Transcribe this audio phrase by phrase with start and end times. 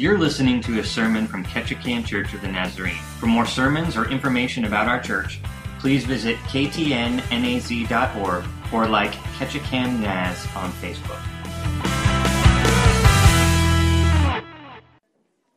[0.00, 2.96] You're listening to a sermon from Ketchikan Church of the Nazarene.
[3.18, 5.42] For more sermons or information about our church,
[5.78, 11.20] please visit ktnnaz.org or like Ketchikan Naz on Facebook.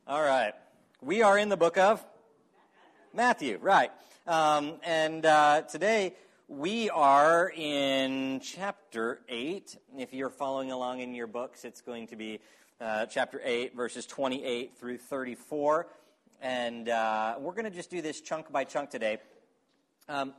[0.06, 0.52] All right.
[1.02, 2.04] We are in the book of
[3.14, 3.92] Matthew, right.
[4.28, 6.16] Um, and uh, today
[6.50, 9.78] we are in chapter 8.
[9.98, 12.42] If you're following along in your books, it's going to be
[12.82, 15.88] uh, chapter 8, verses 28 through 34.
[16.42, 19.18] And uh, we're going to just do this chunk by chunk today.
[20.10, 20.34] Um,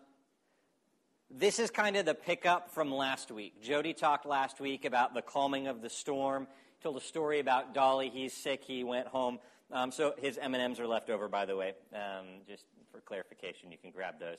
[1.31, 3.63] this is kind of the pickup from last week.
[3.63, 6.47] Jody talked last week about the calming of the storm.
[6.83, 8.11] Told a story about Dolly.
[8.11, 8.63] He's sick.
[8.63, 9.39] He went home.
[9.73, 11.73] Um, so his M and M's are left over, by the way.
[11.95, 14.39] Um, just for clarification, you can grab those.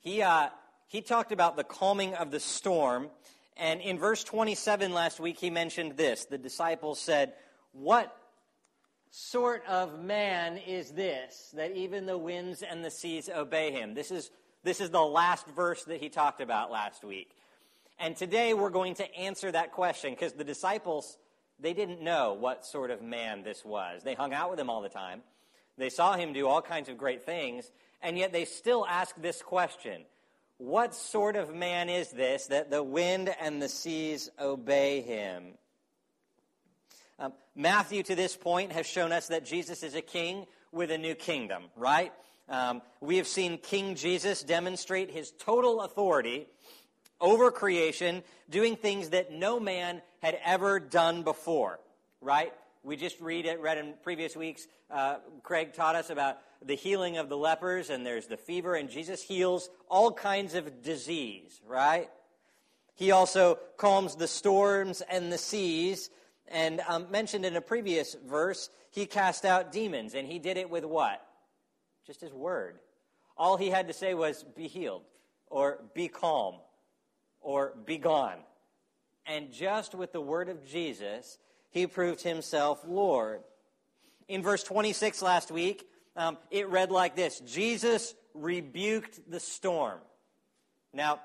[0.00, 0.48] He uh,
[0.88, 3.08] he talked about the calming of the storm,
[3.58, 6.26] and in verse 27 last week, he mentioned this.
[6.26, 7.32] The disciples said,
[7.72, 8.16] What
[9.10, 13.94] sort of man is this that even the winds and the seas obey him?
[13.94, 14.30] This is,
[14.62, 17.30] this is the last verse that he talked about last week.
[17.98, 21.18] And today we're going to answer that question because the disciples,
[21.58, 24.02] they didn't know what sort of man this was.
[24.04, 25.22] They hung out with him all the time,
[25.76, 27.70] they saw him do all kinds of great things,
[28.02, 30.04] and yet they still ask this question
[30.58, 35.54] what sort of man is this that the wind and the seas obey him?
[37.18, 40.98] Um, Matthew, to this point, has shown us that Jesus is a king with a
[40.98, 42.12] new kingdom, right?
[42.48, 46.46] Um, we have seen King Jesus demonstrate his total authority
[47.20, 51.78] over creation, doing things that no man had ever done before,
[52.20, 52.52] right?
[52.82, 54.66] We just read it, read in previous weeks.
[54.90, 58.90] Uh, Craig taught us about the healing of the lepers, and there's the fever, and
[58.90, 62.08] Jesus heals all kinds of disease, right?
[62.94, 66.10] He also calms the storms and the seas.
[66.48, 70.68] And um, mentioned in a previous verse, he cast out demons, and he did it
[70.68, 71.24] with what?
[72.06, 72.80] Just his word.
[73.36, 75.02] All he had to say was, be healed,
[75.46, 76.56] or be calm,
[77.40, 78.38] or be gone.
[79.26, 81.38] And just with the word of Jesus,
[81.70, 83.42] he proved himself Lord.
[84.26, 85.86] In verse 26 last week,
[86.18, 90.00] um, it read like this Jesus rebuked the storm.
[90.92, 91.20] Now,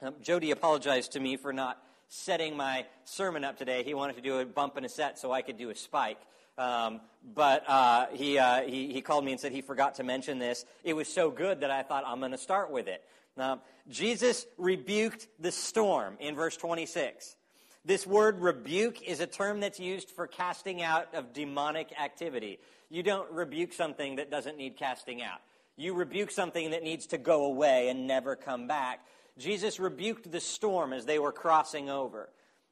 [0.00, 3.82] um, Jody apologized to me for not setting my sermon up today.
[3.82, 6.18] He wanted to do a bump and a set so I could do a spike.
[6.56, 7.00] Um,
[7.34, 10.64] but uh, he, uh, he, he, called me and said he forgot to mention this.
[10.82, 13.04] It was so good that I thought I'm going to start with it.
[13.36, 17.36] Now, Jesus rebuked the storm in verse 26.
[17.84, 22.58] This word rebuke is a term that's used for casting out of demonic activity.
[22.90, 25.40] You don't rebuke something that doesn't need casting out.
[25.76, 29.00] You rebuke something that needs to go away and never come back.
[29.38, 32.28] Jesus rebuked the storm as they were crossing over.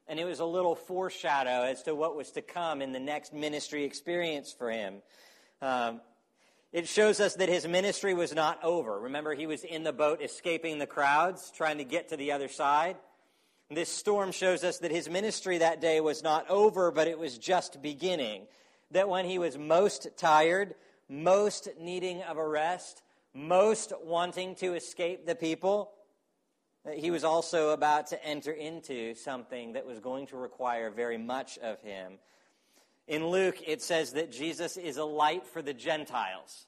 [0.07, 3.33] And it was a little foreshadow as to what was to come in the next
[3.33, 5.01] ministry experience for him.
[5.61, 6.01] Um,
[6.73, 8.99] it shows us that his ministry was not over.
[8.99, 12.49] Remember, he was in the boat escaping the crowds, trying to get to the other
[12.49, 12.97] side.
[13.69, 17.37] This storm shows us that his ministry that day was not over, but it was
[17.37, 18.47] just beginning
[18.91, 20.75] that when he was most tired,
[21.09, 25.91] most needing of a rest, most wanting to escape the people,
[26.85, 31.17] that he was also about to enter into something that was going to require very
[31.17, 32.13] much of him.
[33.05, 36.67] In Luke, it says that Jesus is a light for the Gentiles.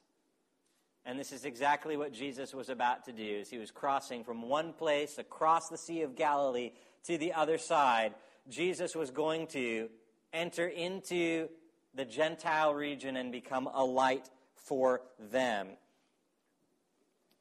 [1.06, 4.42] And this is exactly what Jesus was about to do as he was crossing from
[4.42, 6.72] one place across the Sea of Galilee
[7.04, 8.14] to the other side.
[8.48, 9.88] Jesus was going to
[10.32, 11.48] enter into
[11.94, 15.68] the Gentile region and become a light for them.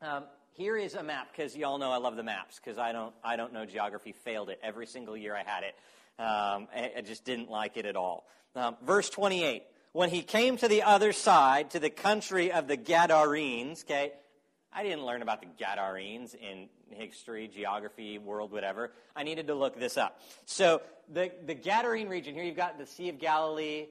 [0.02, 3.14] Um, here is a map because y'all know I love the maps because I don't
[3.24, 4.12] I don't know geography.
[4.12, 5.76] Failed it every single year I had it.
[6.20, 8.28] Um, I, I, just didn't like it at all.
[8.54, 9.64] Um, verse 28.
[9.94, 14.12] When he came to the other side, to the country of the Gadarenes, okay,
[14.72, 18.92] I didn't learn about the Gadarenes in history, geography, world, whatever.
[19.16, 20.22] I needed to look this up.
[20.46, 20.82] So
[21.12, 23.88] the, the Gadarene region, here you've got the Sea of Galilee,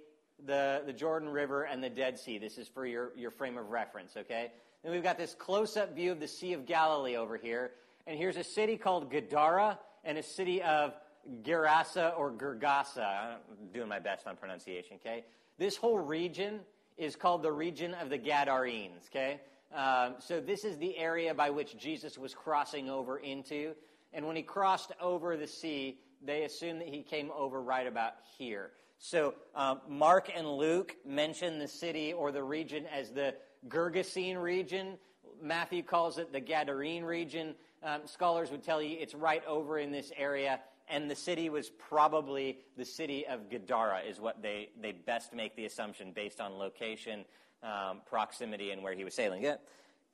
[0.47, 2.39] the, the Jordan River and the Dead Sea.
[2.39, 4.53] This is for your, your frame of reference, okay?
[4.83, 7.73] Then we've got this close up view of the Sea of Galilee over here.
[8.07, 10.95] And here's a city called Gadara and a city of
[11.43, 13.35] Gerasa or Gergasa.
[13.35, 15.25] I'm doing my best on pronunciation, okay?
[15.59, 16.61] This whole region
[16.97, 19.41] is called the region of the Gadarenes, okay?
[19.75, 23.75] Um, so this is the area by which Jesus was crossing over into.
[24.13, 28.15] And when he crossed over the sea, they assume that he came over right about
[28.39, 28.71] here.
[28.99, 33.35] So um, Mark and Luke mention the city or the region as the
[33.69, 34.99] Gergesene region.
[35.41, 37.55] Matthew calls it the Gadarene region.
[37.83, 40.61] Um, scholars would tell you it's right over in this area.
[40.91, 45.55] and the city was probably the city of Gadara, is what they, they best make
[45.57, 47.25] the assumption based on location,
[47.63, 49.43] um, proximity, and where he was sailing.
[49.43, 49.57] Yeah.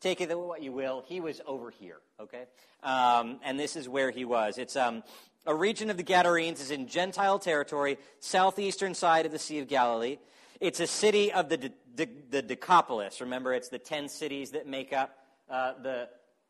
[0.00, 1.02] Take it what you will.
[1.06, 2.44] He was over here, okay?
[2.82, 4.58] Um, and this is where he was.
[4.58, 5.02] It's um,
[5.46, 9.68] a region of the Gadarenes, is in Gentile territory, southeastern side of the Sea of
[9.68, 10.18] Galilee.
[10.60, 13.20] It's a city of the, the, the Decapolis.
[13.22, 15.16] Remember, it's the ten cities that make up
[15.48, 16.08] uh, the,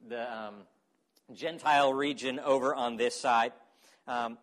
[0.09, 0.55] the um,
[1.33, 3.53] Gentile region over on this side.
[4.09, 4.37] Um,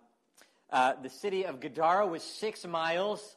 [0.71, 3.35] uh, the city of Gadara was six miles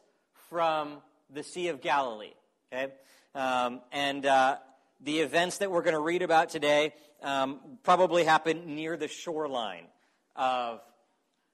[0.49, 0.97] from
[1.33, 2.33] the Sea of Galilee.
[2.75, 2.91] Okay?
[3.33, 4.57] Um, and uh,
[5.01, 6.93] the events that we're going to read about today
[7.23, 9.85] um, probably happened near the shoreline
[10.35, 10.81] of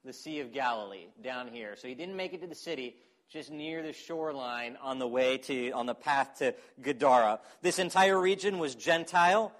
[0.03, 1.75] the Sea of Galilee down here.
[1.75, 2.95] So he didn't make it to the city,
[3.29, 7.39] just near the shoreline on the way to, on the path to Gadara.
[7.61, 9.51] This entire region was Gentile,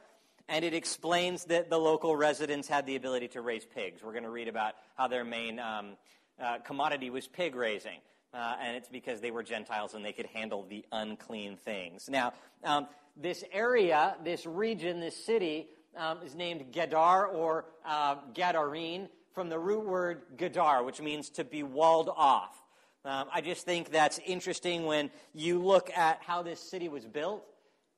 [0.50, 4.02] and it explains that the local residents had the ability to raise pigs.
[4.04, 5.92] We're going to read about how their main um,
[6.42, 8.00] uh, commodity was pig raising.
[8.34, 12.10] Uh, and it's because they were Gentiles and they could handle the unclean things.
[12.10, 12.34] Now,
[12.64, 12.88] um,
[13.18, 15.68] this area, this region, this city
[15.98, 21.44] um, is named Gadar or uh, Gadarene from the root word Gadar, which means to
[21.44, 22.62] be walled off.
[23.04, 27.44] Um, I just think that's interesting when you look at how this city was built.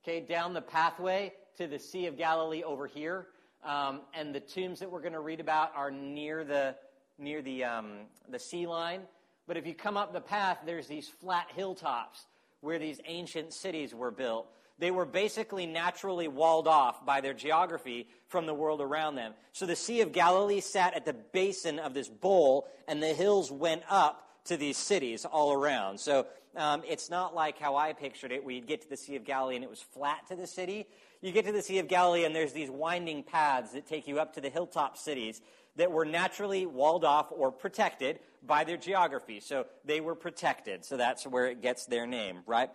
[0.04, 3.28] Okay, down the pathway to the Sea of Galilee over here,
[3.64, 6.76] um, and the tombs that we're going to read about are near the
[7.18, 7.92] near the um,
[8.30, 9.02] the sea line.
[9.48, 12.26] But if you come up the path, there's these flat hilltops
[12.62, 14.48] where these ancient cities were built.
[14.80, 19.34] They were basically naturally walled off by their geography from the world around them.
[19.52, 23.52] So the Sea of Galilee sat at the basin of this bowl, and the hills
[23.52, 26.00] went up to these cities all around.
[26.00, 26.26] So
[26.56, 29.56] um, it's not like how I pictured it, you'd get to the Sea of Galilee
[29.56, 30.86] and it was flat to the city.
[31.22, 34.20] You get to the Sea of Galilee, and there's these winding paths that take you
[34.20, 35.42] up to the hilltop cities
[35.78, 39.40] that were naturally walled off or protected by their geography.
[39.40, 40.86] So they were protected.
[40.86, 42.70] So that's where it gets their name, right?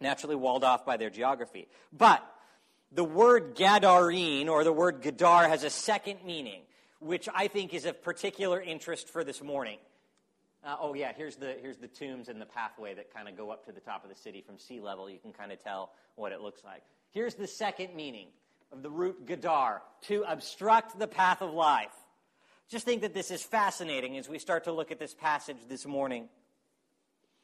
[0.00, 1.68] naturally walled off by their geography.
[1.92, 2.24] But
[2.92, 6.62] the word Gadarene or the word Gadar has a second meaning,
[6.98, 9.78] which I think is of particular interest for this morning.
[10.64, 13.50] Uh, oh yeah, here's the here's the tombs and the pathway that kind of go
[13.50, 15.08] up to the top of the city from sea level.
[15.08, 16.82] You can kind of tell what it looks like.
[17.12, 18.28] Here's the second meaning
[18.70, 21.94] of the root Gadar: to obstruct the path of life.
[22.70, 25.84] Just think that this is fascinating as we start to look at this passage this
[25.84, 26.28] morning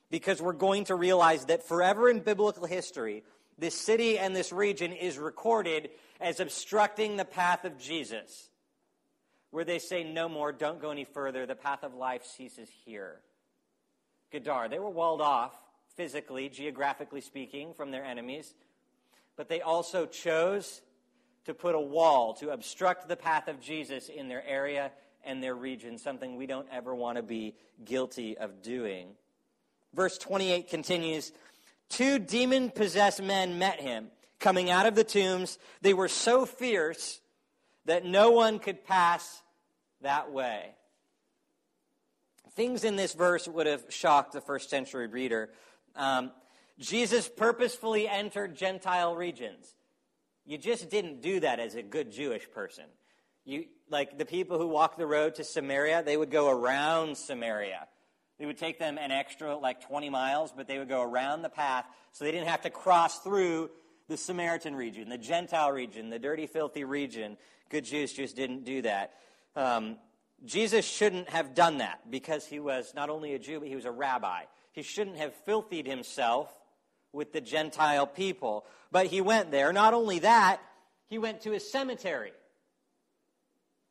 [0.09, 3.25] because we're going to realize that forever in biblical history,
[3.59, 5.91] this city and this region is recorded
[6.21, 8.51] as obstructing the path of Jesus,
[9.51, 13.17] where they say, No more, don't go any further, the path of life ceases here.
[14.33, 15.53] Gadar, they were walled off
[15.97, 18.55] physically, geographically speaking, from their enemies,
[19.35, 20.83] but they also chose
[21.47, 24.93] to put a wall to obstruct the path of Jesus in their area
[25.27, 29.09] and their region, something we don't ever want to be guilty of doing.
[29.95, 31.33] Verse 28 continues
[31.89, 34.09] Two demon possessed men met him
[34.41, 35.59] coming out of the tombs.
[35.83, 37.21] They were so fierce
[37.85, 39.43] that no one could pass
[40.03, 40.75] that way.
[42.53, 45.51] Things in this verse would have shocked the first century reader.
[45.95, 46.33] Um,
[46.79, 49.75] Jesus purposefully entered Gentile regions.
[50.45, 52.85] You just didn't do that as a good Jewish person.
[53.45, 57.87] You, like the people who walked the road to Samaria, they would go around Samaria.
[58.39, 61.49] It would take them an extra like 20 miles, but they would go around the
[61.49, 63.71] path so they didn't have to cross through
[64.09, 67.37] the Samaritan region, the Gentile region, the dirty, filthy region.
[67.71, 69.15] Good Jews just didn't do that.
[69.57, 69.97] Um,
[70.45, 73.87] Jesus shouldn't have done that because he was not only a Jew, but he was
[73.87, 74.43] a rabbi.
[74.73, 76.51] He shouldn't have filthied himself
[77.13, 78.67] with the Gentile people.
[78.93, 79.73] But he went there.
[79.73, 80.61] Not only that,
[81.09, 82.33] he went to a cemetery.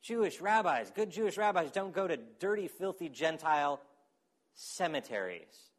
[0.06, 3.82] Jewish rabbis, good Jewish rabbis, don't go to dirty, filthy Gentile
[4.54, 5.72] cemeteries.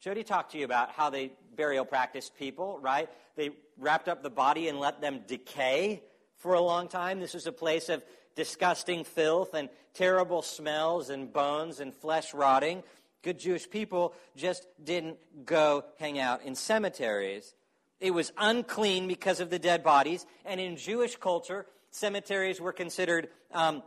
[0.00, 3.08] Jody talked to you about how they burial practiced people, right?
[3.36, 6.02] They wrapped up the body and let them decay
[6.38, 7.20] for a long time.
[7.20, 8.02] This was a place of
[8.34, 12.82] disgusting filth and terrible smells and bones and flesh rotting.
[13.22, 17.54] Good Jewish people just didn't go hang out in cemeteries.
[18.00, 23.28] It was unclean because of the dead bodies, and in Jewish culture, cemeteries were considered
[23.52, 23.82] um,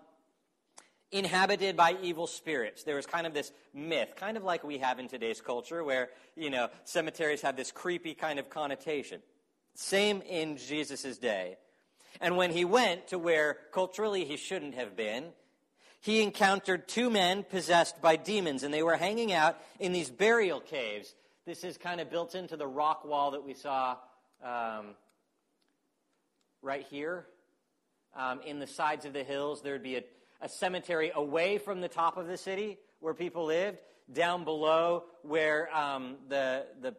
[1.12, 2.84] inhabited by evil spirits.
[2.84, 6.10] There was kind of this myth, kind of like we have in today's culture, where,
[6.36, 9.22] you know, cemeteries have this creepy kind of connotation.
[9.76, 11.58] Same in Jesus' day.
[12.20, 15.26] And when he went to where culturally he shouldn't have been,
[16.02, 20.60] he encountered two men possessed by demons, and they were hanging out in these burial
[20.60, 21.14] caves.
[21.46, 23.98] This is kind of built into the rock wall that we saw
[24.44, 24.96] um,
[26.62, 27.28] right here.
[28.16, 30.04] Um, in the sides of the hills, there would be a
[30.42, 33.78] a cemetery away from the top of the city where people lived,
[34.12, 36.94] down below where um, the, the,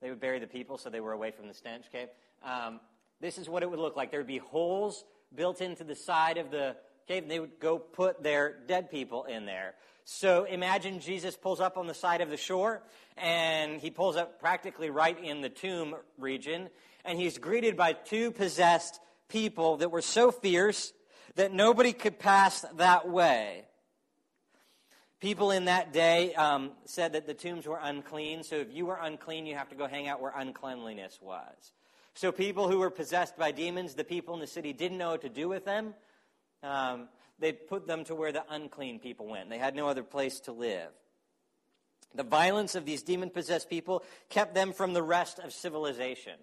[0.00, 2.06] they would bury the people so they were away from the stench, okay?
[2.42, 2.80] Um,
[3.20, 4.10] this is what it would look like.
[4.10, 6.76] There would be holes built into the side of the
[7.06, 9.74] cave, and they would go put their dead people in there.
[10.04, 12.80] So imagine Jesus pulls up on the side of the shore,
[13.16, 16.70] and he pulls up practically right in the tomb region,
[17.04, 20.92] and he's greeted by two possessed people that were so fierce
[21.36, 23.64] that nobody could pass that way.
[25.20, 28.98] People in that day um, said that the tombs were unclean, so if you were
[29.00, 31.72] unclean, you have to go hang out where uncleanliness was.
[32.14, 35.22] So people who were possessed by demons, the people in the city didn't know what
[35.22, 35.94] to do with them.
[36.62, 37.08] Um,
[37.38, 39.50] they put them to where the unclean people went.
[39.50, 40.90] They had no other place to live.
[42.14, 46.34] The violence of these demon possessed people kept them from the rest of civilization.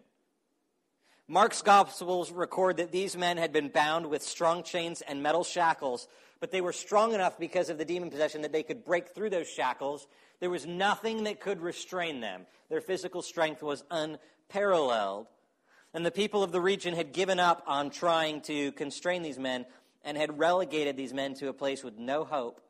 [1.27, 6.07] Mark's Gospels record that these men had been bound with strong chains and metal shackles,
[6.39, 9.31] but they were strong enough because of the demon possession that they could break through
[9.31, 10.05] those shackles.
[10.39, 12.45] There was nothing that could restrain them.
[12.69, 15.25] Their physical strength was unparalleled.
[15.95, 19.65] And the people of the region had given up on trying to constrain these men
[20.03, 22.61] and had relegated these men to a place with no hope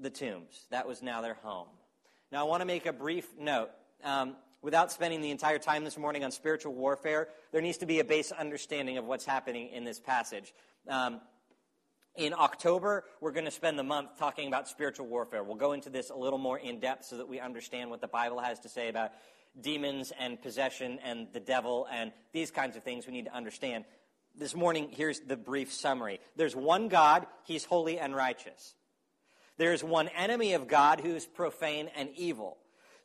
[0.00, 0.66] the tombs.
[0.70, 1.66] That was now their home.
[2.30, 3.70] Now, I want to make a brief note.
[4.04, 8.00] Um, without spending the entire time this morning on spiritual warfare, there needs to be
[8.00, 10.52] a base understanding of what's happening in this passage.
[10.88, 11.20] Um,
[12.16, 15.44] in October, we're going to spend the month talking about spiritual warfare.
[15.44, 18.08] We'll go into this a little more in depth so that we understand what the
[18.08, 19.12] Bible has to say about
[19.60, 23.84] demons and possession and the devil and these kinds of things we need to understand.
[24.36, 26.20] This morning, here's the brief summary.
[26.36, 28.74] There's one God, he's holy and righteous.
[29.56, 32.56] There's one enemy of God who's profane and evil.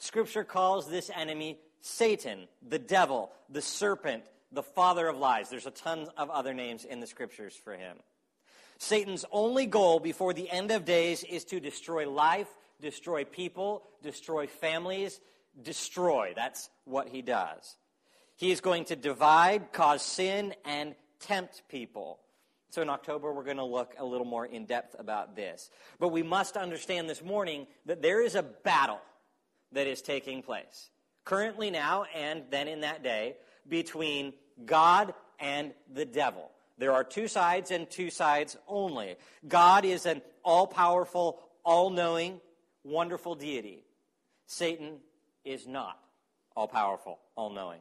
[0.03, 5.50] Scripture calls this enemy Satan, the devil, the serpent, the father of lies.
[5.50, 7.95] There's a ton of other names in the scriptures for him.
[8.77, 12.50] Satan's only goal before the end of days is to destroy life,
[12.81, 15.22] destroy people, destroy families,
[15.62, 16.33] destroy.
[16.36, 17.77] That's what he does.
[18.36, 22.19] He is going to divide, cause sin, and tempt people.
[22.72, 25.69] So in October, we're going to look a little more in depth about this.
[25.98, 29.00] But we must understand this morning that there is a battle
[29.74, 30.89] that is taking place
[31.25, 33.36] currently now and then in that day
[33.68, 34.34] between
[34.65, 36.51] God and the devil.
[36.77, 39.15] There are two sides and two sides only.
[39.48, 42.42] God is an all powerful, all knowing,
[42.84, 43.86] wonderful deity.
[44.48, 44.98] Satan
[45.46, 46.00] is not
[46.56, 47.80] all powerful, all knowing.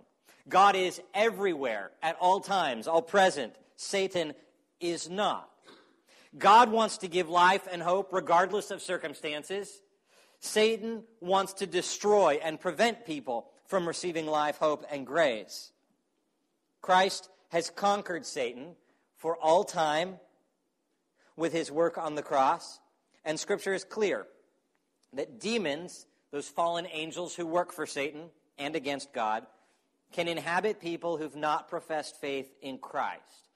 [0.48, 3.54] God is everywhere, at all times, all present.
[3.76, 4.34] Satan
[4.80, 5.48] is not.
[6.36, 9.82] God wants to give life and hope regardless of circumstances.
[10.42, 15.70] Satan wants to destroy and prevent people from receiving life, hope, and grace.
[16.80, 18.74] Christ has conquered Satan
[19.16, 20.16] for all time
[21.36, 22.80] with his work on the cross.
[23.24, 24.26] And Scripture is clear
[25.12, 28.24] that demons, those fallen angels who work for Satan
[28.58, 29.46] and against God,
[30.12, 33.48] can inhabit people who've not professed faith in Christ.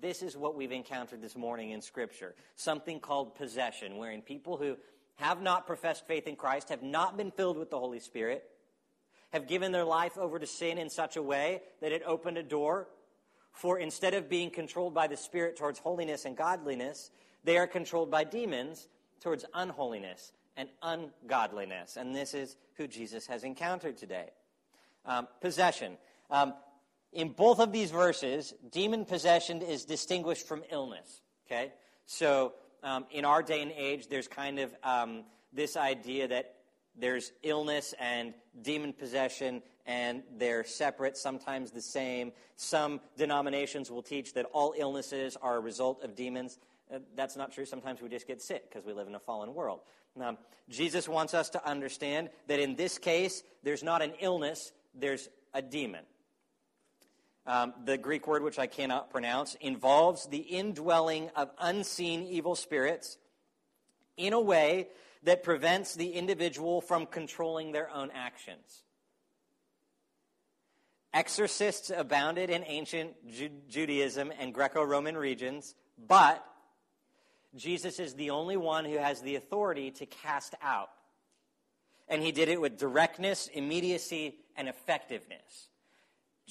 [0.00, 4.78] This is what we've encountered this morning in Scripture something called possession, wherein people who
[5.16, 8.44] have not professed faith in Christ, have not been filled with the Holy Spirit,
[9.32, 12.42] have given their life over to sin in such a way that it opened a
[12.42, 12.88] door
[13.52, 17.10] for instead of being controlled by the Spirit towards holiness and godliness,
[17.44, 18.88] they are controlled by demons
[19.20, 21.96] towards unholiness and ungodliness.
[21.96, 24.30] And this is who Jesus has encountered today.
[25.04, 25.98] Um, possession.
[26.30, 26.54] Um,
[27.12, 31.20] in both of these verses, demon possession is distinguished from illness.
[31.46, 31.72] Okay?
[32.06, 36.56] So um, in our day and age, there's kind of um, this idea that
[36.98, 42.32] there's illness and demon possession, and they're separate, sometimes the same.
[42.56, 46.58] Some denominations will teach that all illnesses are a result of demons.
[46.92, 47.64] Uh, that's not true.
[47.64, 49.80] Sometimes we just get sick because we live in a fallen world.
[50.20, 50.36] Um,
[50.68, 55.62] Jesus wants us to understand that in this case, there's not an illness, there's a
[55.62, 56.04] demon.
[57.44, 63.18] Um, the Greek word, which I cannot pronounce, involves the indwelling of unseen evil spirits
[64.16, 64.88] in a way
[65.24, 68.84] that prevents the individual from controlling their own actions.
[71.12, 76.44] Exorcists abounded in ancient Ju- Judaism and Greco Roman regions, but
[77.54, 80.90] Jesus is the only one who has the authority to cast out.
[82.08, 85.68] And he did it with directness, immediacy, and effectiveness.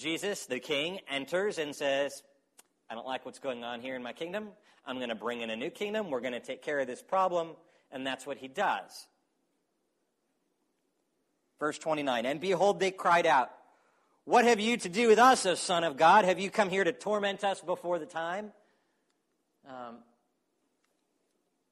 [0.02, 2.24] Jesus, the king, enters and says,
[2.90, 4.48] I don't like what's going on here in my kingdom.
[4.86, 6.10] I'm going to bring in a new kingdom.
[6.10, 7.50] We're going to take care of this problem.
[7.92, 9.08] And that's what he does.
[11.60, 13.52] Verse 29 And behold, they cried out,
[14.26, 16.26] What have you to do with us, O Son of God?
[16.26, 18.52] Have you come here to torment us before the time?
[19.70, 19.98] Um,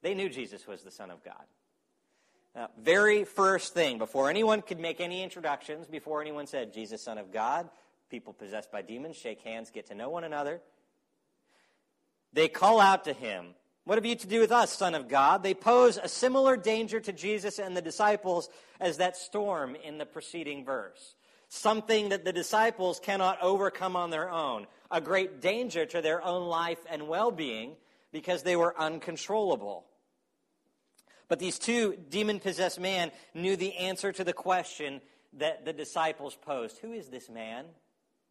[0.04, 1.44] They knew Jesus was the Son of God.
[2.56, 7.18] Uh, very first thing, before anyone could make any introductions, before anyone said, Jesus, Son
[7.18, 7.70] of God,
[8.10, 10.62] people possessed by demons, shake hands, get to know one another,
[12.34, 15.44] they call out to him, What have you to do with us, Son of God?
[15.44, 18.50] They pose a similar danger to Jesus and the disciples
[18.80, 21.16] as that storm in the preceding verse.
[21.48, 24.68] Something that the disciples cannot overcome on their own.
[24.92, 27.76] A great danger to their own life and well being
[28.12, 29.86] because they were uncontrollable.
[31.28, 35.02] But these two demon possessed men knew the answer to the question
[35.34, 37.66] that the disciples posed Who is this man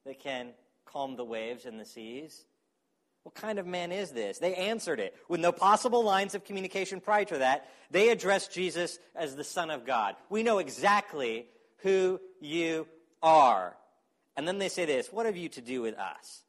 [0.09, 0.49] that can
[0.85, 2.47] calm the waves and the seas?
[3.23, 4.38] What kind of man is this?
[4.38, 5.15] They answered it.
[5.29, 9.71] With no possible lines of communication prior to that, they addressed Jesus as the Son
[9.71, 10.17] of God.
[10.31, 11.47] We know exactly
[11.79, 12.88] who you
[13.23, 13.77] are.
[14.35, 16.43] And then they say this What have you to do with us?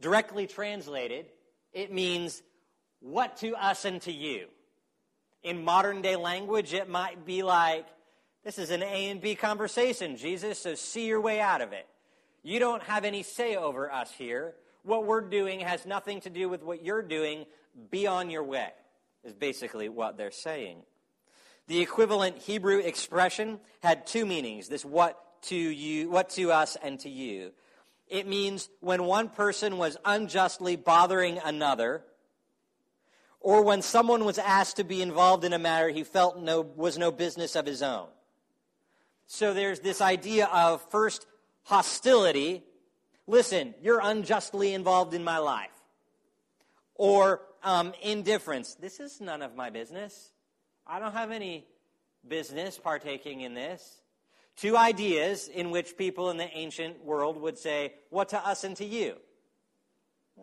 [0.00, 1.26] Directly translated,
[1.72, 2.42] it means
[3.00, 4.48] what to us and to you.
[5.42, 7.86] In modern day language, it might be like,
[8.44, 11.86] this is an A and B conversation, Jesus, so see your way out of it.
[12.42, 14.54] You don't have any say over us here.
[14.82, 17.46] What we're doing has nothing to do with what you're doing.
[17.90, 18.70] Be on your way,
[19.24, 20.82] is basically what they're saying.
[21.68, 26.98] The equivalent Hebrew expression had two meanings this what to you, what to us and
[27.00, 27.52] to you.
[28.08, 32.04] It means when one person was unjustly bothering another,
[33.40, 36.98] or when someone was asked to be involved in a matter he felt no, was
[36.98, 38.08] no business of his own.
[39.26, 41.26] So there's this idea of first
[41.64, 42.62] hostility.
[43.26, 45.70] Listen, you're unjustly involved in my life.
[46.94, 48.74] Or um, indifference.
[48.74, 50.32] This is none of my business.
[50.86, 51.66] I don't have any
[52.26, 54.02] business partaking in this.
[54.56, 58.76] Two ideas in which people in the ancient world would say, What to us and
[58.76, 59.16] to you?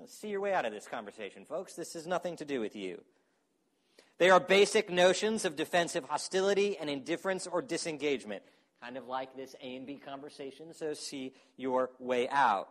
[0.07, 1.73] See your way out of this conversation, folks.
[1.73, 3.01] This has nothing to do with you.
[4.17, 8.43] They are basic notions of defensive hostility and indifference or disengagement,
[8.81, 12.69] kind of like this A and B conversation, so see your way out.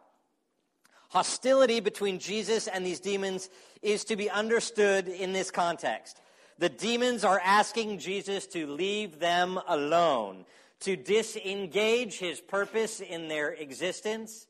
[1.10, 3.49] Hostility between Jesus and these demons
[3.82, 6.21] is to be understood in this context.
[6.58, 10.44] The demons are asking Jesus to leave them alone,
[10.80, 14.47] to disengage his purpose in their existence,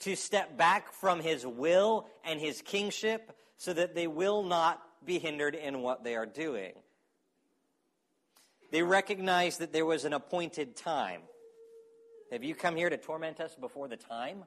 [0.00, 5.18] to step back from his will and his kingship so that they will not be
[5.18, 6.72] hindered in what they are doing.
[8.74, 11.20] They recognize that there was an appointed time.
[12.32, 14.42] Have you come here to torment us before the time?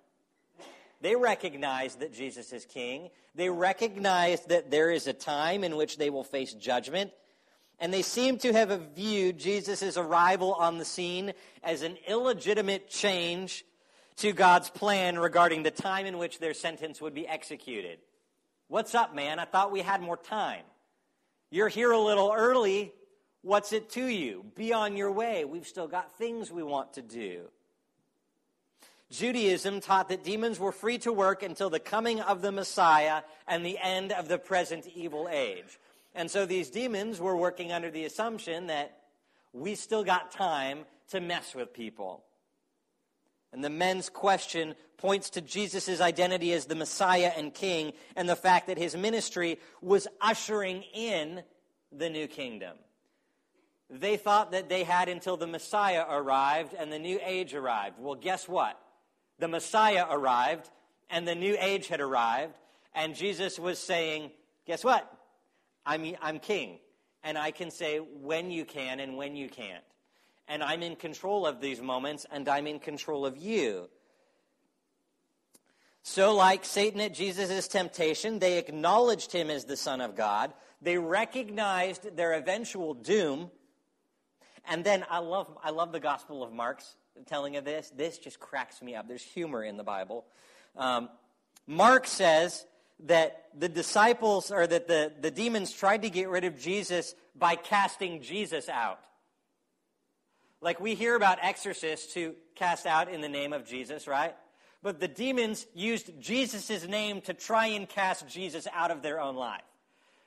[1.00, 3.10] They recognize that Jesus is king.
[3.36, 7.12] They recognize that there is a time in which they will face judgment.
[7.80, 11.32] And they seem to have viewed Jesus' arrival on the scene
[11.63, 13.63] as an illegitimate change
[14.18, 18.00] to God's plan regarding the time in which their sentence would be executed.
[18.68, 19.40] What's up, man?
[19.40, 20.66] I thought we had more time.
[21.50, 22.92] You're here a little early.
[23.48, 24.44] What's it to you?
[24.56, 25.46] Be on your way.
[25.46, 27.44] We've still got things we want to do.
[29.10, 33.66] Judaism taught that demons were free to work until the coming of the Messiah and
[33.66, 35.80] the end of the present evil age.
[36.14, 38.98] And so these demons were working under the assumption that
[39.54, 40.80] we still got time
[41.12, 42.26] to mess with people.
[43.54, 48.36] And the men's question points to Jesus' identity as the Messiah and King and the
[48.36, 51.44] fact that his ministry was ushering in
[51.94, 52.76] the new kingdom.
[53.89, 57.97] They thought that they had until the Messiah arrived and the new age arrived.
[58.00, 58.80] Well, guess what?
[59.39, 60.69] The Messiah arrived
[61.10, 62.58] and the new age had arrived,
[62.93, 64.32] and Jesus was saying,
[64.65, 65.10] Guess what?
[65.86, 66.80] I'm, I'm king,
[67.23, 69.84] and I can say when you can and when you can't
[70.47, 73.89] and I'm in control of these moments, and I'm in control of you.
[76.04, 80.54] So, like Satan at Jesus' temptation, they acknowledged him as the Son of God.
[80.82, 83.52] They recognized their eventual doom.
[84.68, 87.92] And then I love, I love the Gospel of Mark's telling of this.
[87.96, 89.08] This just cracks me up.
[89.08, 90.26] There's humor in the Bible.
[90.76, 91.10] Um,
[91.66, 92.66] Mark says
[93.06, 97.56] that the disciples, or that the, the demons tried to get rid of Jesus by
[97.56, 99.00] casting Jesus out.
[100.62, 104.36] Like we hear about exorcists who cast out in the name of Jesus, right?
[104.82, 109.36] But the demons used Jesus' name to try and cast Jesus out of their own
[109.36, 109.62] life.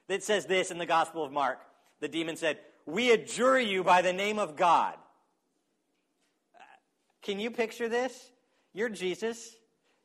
[0.09, 1.61] It says this in the Gospel of Mark.
[2.01, 4.95] The demon said, We adjure you by the name of God.
[6.55, 6.59] Uh,
[7.23, 8.31] can you picture this?
[8.73, 9.57] You're Jesus.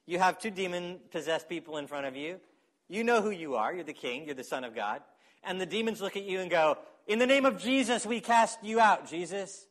[0.05, 2.39] You have two demon possessed people in front of you.
[2.87, 3.73] You know who you are.
[3.73, 4.25] You're the king.
[4.25, 5.01] You're the Son of God.
[5.43, 8.63] And the demons look at you and go, In the name of Jesus, we cast
[8.63, 9.65] you out, Jesus.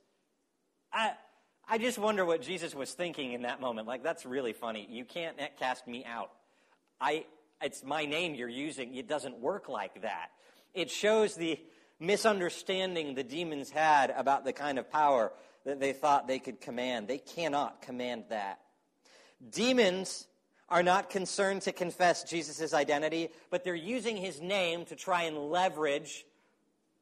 [0.92, 1.12] I,
[1.68, 3.86] I just wonder what Jesus was thinking in that moment.
[3.86, 4.86] Like, that's really funny.
[4.90, 6.30] You can't cast me out.
[7.00, 7.26] I,
[7.62, 8.94] it's my name you're using.
[8.94, 10.30] It doesn't work like that.
[10.74, 11.58] It shows the,
[12.00, 15.32] misunderstanding the demons had about the kind of power
[15.64, 17.08] that they thought they could command.
[17.08, 18.60] They cannot command that.
[19.50, 20.26] Demons
[20.68, 25.50] are not concerned to confess Jesus' identity, but they're using his name to try and
[25.50, 26.24] leverage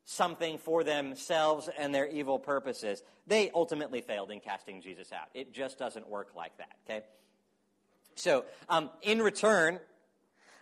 [0.05, 3.03] something for themselves and their evil purposes.
[3.27, 5.29] They ultimately failed in casting Jesus out.
[5.33, 7.05] It just doesn't work like that, okay?
[8.15, 9.79] So, um, in return,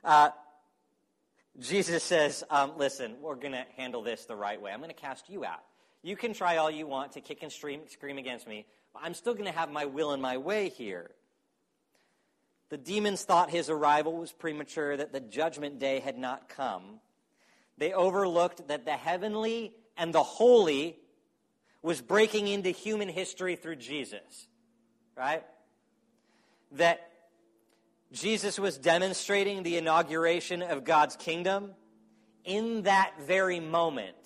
[0.05, 0.31] uh,
[1.59, 4.73] Jesus says, um, Listen, we're going to handle this the right way.
[4.73, 5.63] I'm going to cast you out.
[6.03, 9.15] You can try all you want to kick and scream, scream against me, but I'm
[9.15, 11.11] still going to have my will and my way here.
[12.71, 17.01] The demons thought his arrival was premature, that the judgment day had not come.
[17.77, 20.97] They overlooked that the heavenly and the holy
[21.83, 24.47] was breaking into human history through Jesus,
[25.17, 25.43] right?
[26.73, 27.10] That
[28.13, 31.73] Jesus was demonstrating the inauguration of God's kingdom
[32.45, 34.17] in that very moment.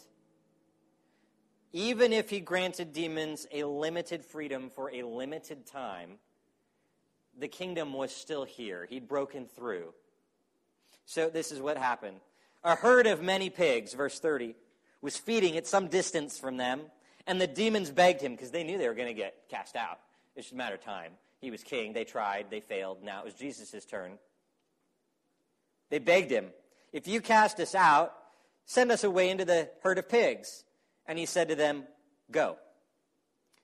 [1.72, 6.18] Even if he granted demons a limited freedom for a limited time,
[7.38, 8.86] the kingdom was still here.
[8.88, 9.92] He'd broken through.
[11.04, 12.20] So, this is what happened.
[12.62, 14.54] A herd of many pigs, verse 30,
[15.02, 16.82] was feeding at some distance from them,
[17.26, 19.98] and the demons begged him because they knew they were going to get cast out.
[20.36, 21.12] It's just a matter of time.
[21.44, 21.92] He was king.
[21.92, 22.46] They tried.
[22.48, 23.02] They failed.
[23.02, 24.12] Now it was Jesus' turn.
[25.90, 26.46] They begged him,
[26.90, 28.14] If you cast us out,
[28.64, 30.64] send us away into the herd of pigs.
[31.06, 31.84] And he said to them,
[32.30, 32.56] Go.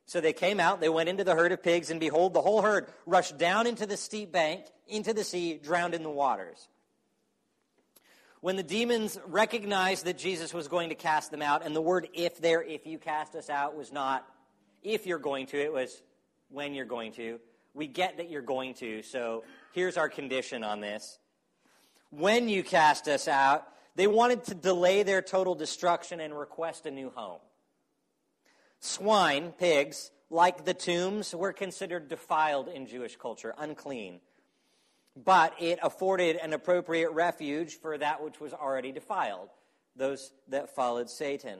[0.04, 2.60] So they came out, they went into the herd of pigs, and behold, the whole
[2.60, 6.68] herd rushed down into the steep bank, into the sea, drowned in the waters.
[8.40, 12.08] When the demons recognized that Jesus was going to cast them out, and the word
[12.12, 14.26] if there, if you cast us out, was not
[14.82, 16.02] if you're going to, it was
[16.50, 17.40] when you're going to.
[17.74, 21.18] We get that you're going to, so here's our condition on this.
[22.10, 26.90] When you cast us out, they wanted to delay their total destruction and request a
[26.90, 27.40] new home.
[28.80, 34.20] Swine, pigs, like the tombs, were considered defiled in Jewish culture, unclean.
[35.16, 39.48] But it afforded an appropriate refuge for that which was already defiled,
[39.96, 41.58] those that followed Satan.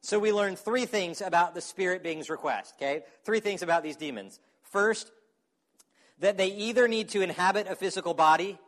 [0.00, 3.04] So we learn three things about the spirit being's request, okay?
[3.24, 4.40] Three things about these demons.
[4.72, 5.12] First,
[6.18, 8.58] that they either need to inhabit a physical body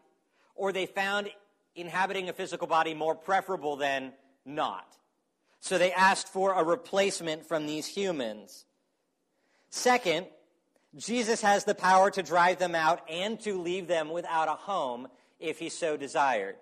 [0.55, 1.31] or they found
[1.75, 4.13] inhabiting a physical body more preferable than
[4.45, 4.87] not.
[5.61, 8.67] So they asked for a replacement from these humans.
[9.71, 10.27] Second,
[10.95, 15.09] Jesus has the power to drive them out and to leave them without a home
[15.41, 16.57] if he so desired.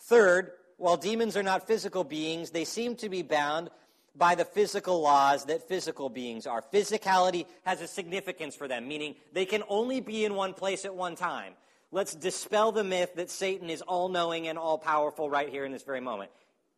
[0.00, 3.70] Third, while demons are not physical beings, they seem to be bound
[4.16, 6.62] by the physical laws that physical beings are.
[6.72, 10.94] Physicality has a significance for them, meaning they can only be in one place at
[10.94, 11.54] one time.
[11.90, 15.72] Let's dispel the myth that Satan is all knowing and all powerful right here in
[15.72, 16.30] this very moment.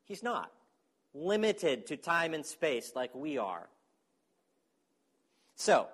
[0.05, 0.51] He's not
[1.15, 3.67] limited to time and space like we are.
[5.55, 5.89] So,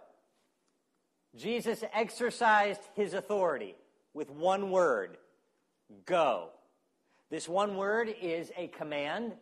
[1.37, 3.77] Jesus exercised his authority
[4.13, 5.17] with one word
[6.05, 6.51] go.
[7.31, 9.33] This one word is a command.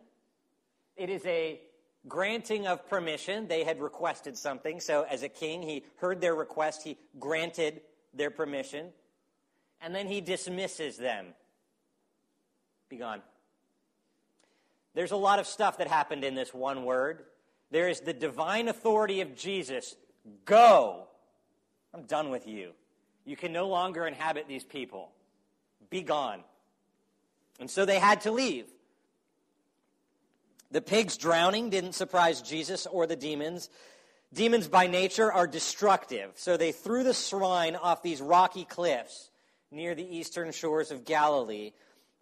[0.97, 1.61] It is a
[2.09, 3.49] granting of permission.
[3.49, 4.81] They had requested something.
[4.81, 7.83] So, as a king, he heard their request, he granted
[8.15, 8.89] their permission,
[9.81, 11.27] and then he dismisses them.
[12.89, 13.23] Be gone.
[14.95, 17.25] There's a lot of stuff that happened in this one word.
[17.71, 19.95] There is the divine authority of Jesus
[20.45, 21.07] go.
[21.95, 22.73] I'm done with you.
[23.25, 25.13] You can no longer inhabit these people.
[25.89, 26.43] Be gone.
[27.61, 28.67] And so they had to leave.
[30.71, 33.69] The pigs drowning didn't surprise Jesus or the demons.
[34.33, 39.31] Demons by nature are destructive, so they threw the swine off these rocky cliffs
[39.73, 41.73] near the eastern shores of Galilee.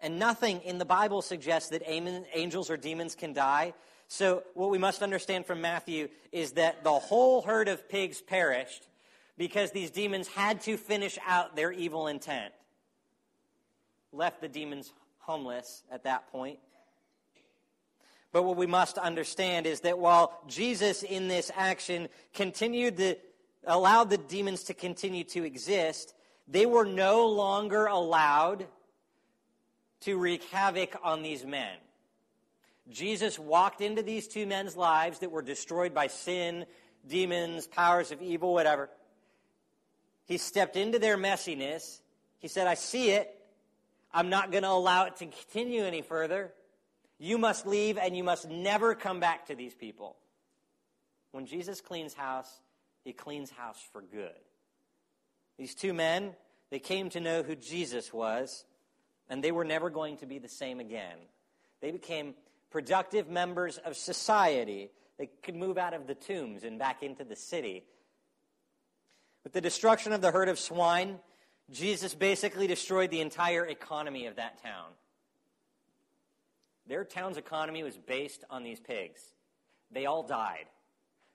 [0.01, 3.75] And nothing in the Bible suggests that angels or demons can die.
[4.07, 8.89] So, what we must understand from Matthew is that the whole herd of pigs perished
[9.37, 12.55] because these demons had to finish out their evil intent.
[14.13, 16.59] Left the demons homeless at that point.
[18.33, 23.17] But what we must understand is that while Jesus in this action continued to
[23.67, 26.15] allowed the demons to continue to exist,
[26.47, 28.67] they were no longer allowed
[30.01, 31.77] to wreak havoc on these men.
[32.91, 36.65] Jesus walked into these two men's lives that were destroyed by sin,
[37.07, 38.89] demons, powers of evil, whatever.
[40.25, 42.01] He stepped into their messiness.
[42.39, 43.35] He said, I see it.
[44.13, 46.53] I'm not going to allow it to continue any further.
[47.19, 50.17] You must leave and you must never come back to these people.
[51.33, 52.51] When Jesus cleans house,
[53.05, 54.31] he cleans house for good.
[55.59, 56.35] These two men,
[56.71, 58.65] they came to know who Jesus was,
[59.29, 61.17] and they were never going to be the same again.
[61.81, 62.35] They became
[62.71, 64.91] productive members of society.
[65.19, 67.85] They could move out of the tombs and back into the city.
[69.45, 71.19] With the destruction of the herd of swine,
[71.71, 74.91] Jesus basically destroyed the entire economy of that town.
[76.89, 79.21] Their town's economy was based on these pigs.
[79.91, 80.67] They all died.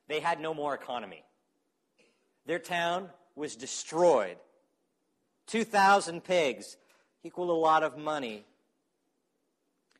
[0.08, 1.24] They had no more economy.
[2.46, 4.38] Their town was destroyed.
[5.48, 6.76] 2,000 pigs
[7.24, 8.46] equal a lot of money.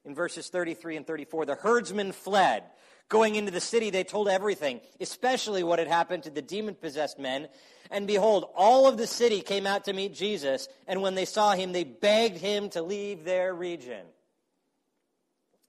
[0.06, 2.64] In verses 33 and 34, the herdsmen fled.
[3.08, 7.20] Going into the city, they told everything, especially what had happened to the demon possessed
[7.20, 7.48] men.
[7.92, 11.52] And behold, all of the city came out to meet Jesus, and when they saw
[11.52, 14.06] him, they begged him to leave their region.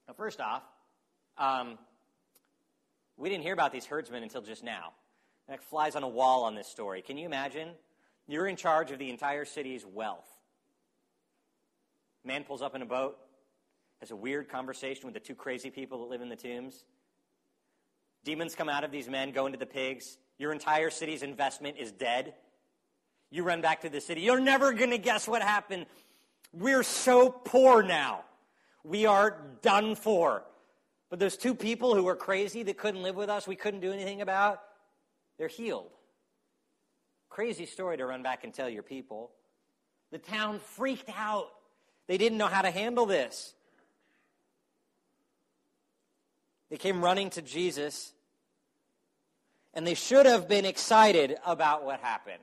[0.07, 0.63] Now, first off,
[1.39, 1.79] um,
[3.17, 4.93] we didn't hear about these herdsmen until just now.
[5.49, 7.03] That flies on a wall on this story.
[7.03, 7.69] Can you imagine?
[8.27, 10.29] You're in charge of the entire city's wealth.
[12.25, 13.19] Man pulls up in a boat,
[14.01, 16.85] has a weird conversation with the two crazy people that live in the tombs.
[18.25, 20.17] Demons come out of these men, go into the pigs.
[20.39, 22.35] Your entire city's investment is dead.
[23.31, 24.23] You run back to the city.
[24.23, 25.87] You're never going to guess what happened.
[26.53, 28.25] We're so poor now.
[28.85, 30.45] We are done for.
[31.11, 33.93] But those two people who were crazy that couldn't live with us, we couldn't do
[33.93, 34.61] anything about,
[35.39, 35.91] they're healed.
[37.29, 39.31] Crazy story to run back and tell your people.
[40.13, 41.49] The town freaked out.
[42.07, 43.55] They didn't know how to handle this.
[46.71, 48.13] They came running to Jesus,
[49.73, 52.43] and they should have been excited about what happened.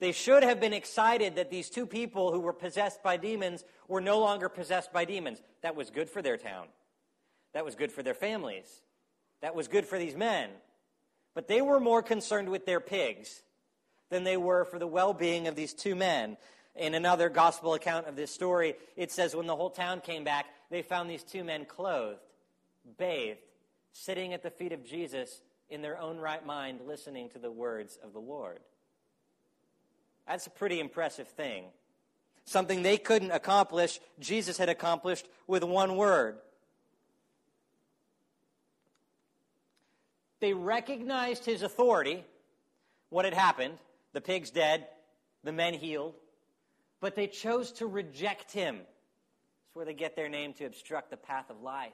[0.00, 4.00] They should have been excited that these two people who were possessed by demons were
[4.00, 5.42] no longer possessed by demons.
[5.62, 6.68] That was good for their town.
[7.52, 8.66] That was good for their families.
[9.42, 10.48] That was good for these men.
[11.34, 13.42] But they were more concerned with their pigs
[14.08, 16.38] than they were for the well being of these two men.
[16.76, 20.46] In another gospel account of this story, it says when the whole town came back,
[20.70, 22.20] they found these two men clothed,
[22.96, 23.40] bathed,
[23.92, 27.98] sitting at the feet of Jesus in their own right mind, listening to the words
[28.02, 28.60] of the Lord.
[30.30, 31.64] That's a pretty impressive thing.
[32.44, 36.36] Something they couldn't accomplish, Jesus had accomplished with one word.
[40.38, 42.24] They recognized his authority,
[43.08, 43.78] what had happened.
[44.12, 44.86] The pig's dead,
[45.42, 46.14] the men healed,
[47.00, 48.76] but they chose to reject him.
[48.76, 51.90] That's where they get their name to obstruct the path of life.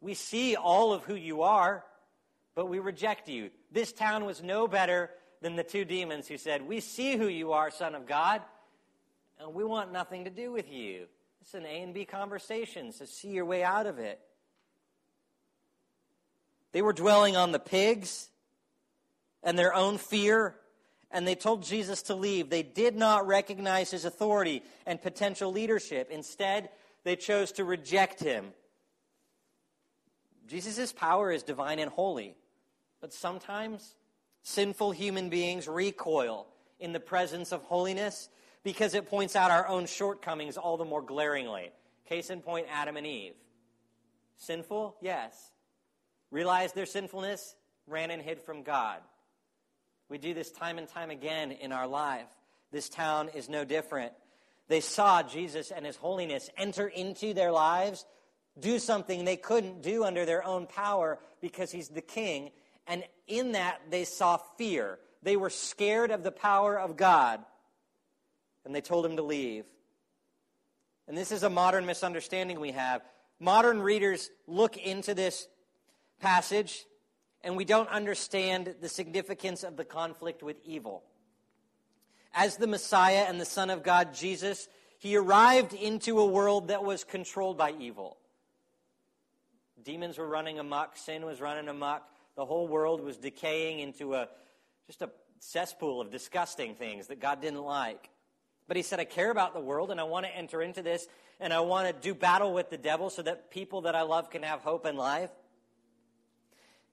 [0.00, 1.84] We see all of who you are,
[2.54, 3.50] but we reject you.
[3.72, 5.10] This town was no better
[5.42, 8.40] than the two demons who said, We see who you are, Son of God,
[9.38, 11.06] and we want nothing to do with you.
[11.42, 14.20] It's an A and B conversation, so see your way out of it.
[16.70, 18.30] They were dwelling on the pigs
[19.42, 20.54] and their own fear,
[21.10, 22.48] and they told Jesus to leave.
[22.48, 26.08] They did not recognize his authority and potential leadership.
[26.10, 26.70] Instead,
[27.02, 28.52] they chose to reject him.
[30.46, 32.36] Jesus' power is divine and holy,
[33.00, 33.96] but sometimes
[34.42, 36.46] sinful human beings recoil
[36.80, 38.28] in the presence of holiness
[38.62, 41.70] because it points out our own shortcomings all the more glaringly.
[42.08, 43.34] Case in point, Adam and Eve.
[44.36, 44.96] Sinful?
[45.00, 45.52] Yes.
[46.30, 47.54] Realized their sinfulness,
[47.86, 49.00] ran and hid from God.
[50.08, 52.26] We do this time and time again in our life.
[52.70, 54.12] This town is no different.
[54.68, 58.04] They saw Jesus and his holiness enter into their lives,
[58.58, 62.50] do something they couldn't do under their own power because he's the king,
[62.92, 64.98] and in that, they saw fear.
[65.22, 67.40] They were scared of the power of God.
[68.66, 69.64] And they told him to leave.
[71.08, 73.00] And this is a modern misunderstanding we have.
[73.40, 75.48] Modern readers look into this
[76.20, 76.84] passage
[77.42, 81.02] and we don't understand the significance of the conflict with evil.
[82.34, 86.84] As the Messiah and the Son of God, Jesus, he arrived into a world that
[86.84, 88.18] was controlled by evil.
[89.82, 94.28] Demons were running amok, sin was running amok, the whole world was decaying into a
[94.86, 98.10] just a cesspool of disgusting things that God didn't like.
[98.68, 101.06] But he said, I care about the world and I want to enter into this
[101.40, 104.30] and I want to do battle with the devil so that people that I love
[104.30, 105.30] can have hope in life.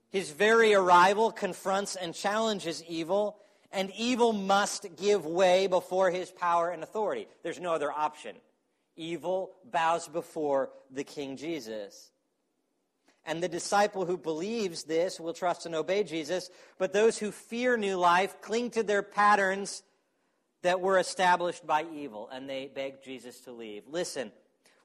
[0.09, 3.37] His very arrival confronts and challenges evil,
[3.71, 7.27] and evil must give way before his power and authority.
[7.43, 8.35] There's no other option.
[8.95, 12.09] Evil bows before the King Jesus.
[13.29, 16.49] And the disciple who believes this will trust and obey Jesus.
[16.79, 19.83] But those who fear new life cling to their patterns
[20.63, 23.83] that were established by evil, and they beg Jesus to leave.
[23.87, 24.31] Listen,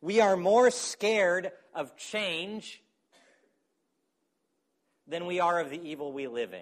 [0.02, 2.82] we are more scared of change
[5.08, 6.60] than we are of the evil we live in.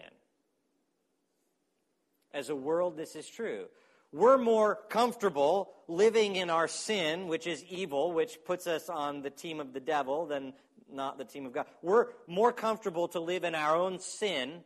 [2.32, 3.64] As a world, this is true.
[4.12, 9.30] We're more comfortable living in our sin, which is evil, which puts us on the
[9.30, 10.52] team of the devil, than
[10.90, 11.66] not the team of God.
[11.82, 14.60] We're more comfortable to live in our own sin,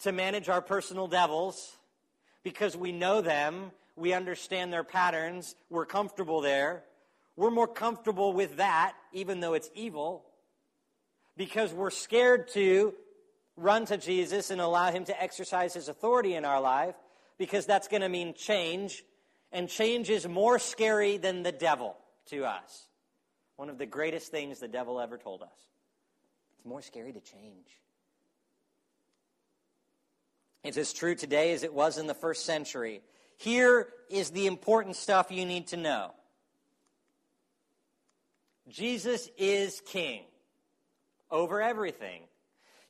[0.00, 1.76] to manage our personal devils,
[2.42, 6.84] because we know them, we understand their patterns, we're comfortable there.
[7.36, 10.24] We're more comfortable with that, even though it's evil,
[11.36, 12.94] because we're scared to
[13.56, 16.94] run to Jesus and allow Him to exercise His authority in our life,
[17.38, 19.02] because that's going to mean change,
[19.52, 22.86] and change is more scary than the devil to us.
[23.60, 25.52] One of the greatest things the devil ever told us.
[26.56, 27.66] It's more scary to change.
[30.64, 33.02] It's as true today as it was in the first century.
[33.36, 36.12] Here is the important stuff you need to know
[38.70, 40.22] Jesus is king
[41.30, 42.22] over everything.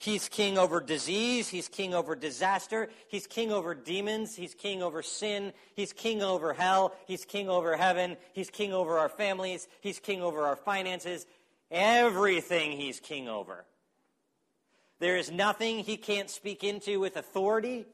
[0.01, 1.51] He's king over disease.
[1.51, 2.89] He's king over disaster.
[3.09, 4.35] He's king over demons.
[4.35, 5.53] He's king over sin.
[5.75, 6.95] He's king over hell.
[7.07, 8.17] He's king over heaven.
[8.33, 9.69] He's king over our families.
[9.83, 11.27] He's king over our finances.
[11.71, 13.67] Everything he's king over.
[15.01, 17.85] There is nothing he can't speak into with authority.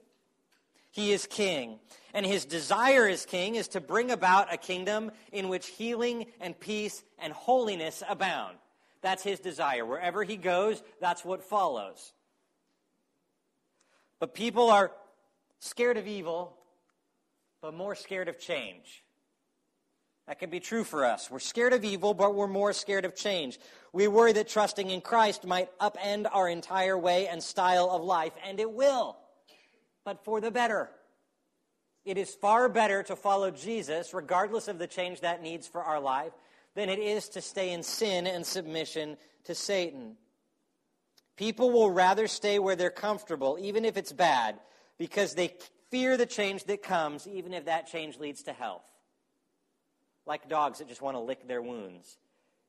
[0.93, 1.81] He is king.
[2.15, 6.59] And his desire as king is to bring about a kingdom in which healing and
[6.59, 8.59] peace and holiness abound.
[9.03, 9.85] That's his desire.
[9.85, 12.13] Wherever he goes, that's what follows.
[14.19, 14.93] But people are
[15.59, 16.57] scared of evil,
[17.61, 19.03] but more scared of change.
[20.27, 21.31] That can be true for us.
[21.31, 23.61] We're scared of evil, but we're more scared of change.
[23.93, 28.33] We worry that trusting in Christ might upend our entire way and style of life,
[28.45, 29.17] and it will,
[30.05, 30.91] but for the better.
[32.05, 36.01] It is far better to follow Jesus, regardless of the change that needs for our
[36.01, 36.33] life,
[36.77, 40.15] than it is to stay in sin and submission to Satan.
[41.37, 44.61] People will rather stay where they're comfortable, even if it's bad,
[44.99, 45.55] because they
[45.91, 48.85] fear the change that comes, even if that change leads to health.
[50.27, 52.19] Like dogs that just want to lick their wounds.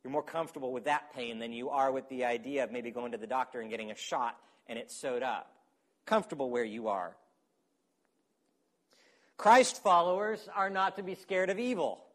[0.03, 3.11] You're more comfortable with that pain than you are with the idea of maybe going
[3.11, 5.51] to the doctor and getting a shot and it's sewed up.
[6.05, 7.15] Comfortable where you are.
[9.35, 12.06] Christ followers are not to be scared of evil.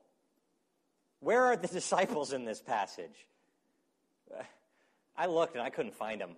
[1.23, 3.27] Where are the disciples in this passage?
[5.17, 6.31] I looked and I couldn't find them.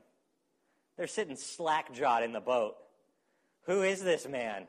[0.97, 2.77] They're sitting slack jawed in the boat.
[3.66, 4.66] Who is this man?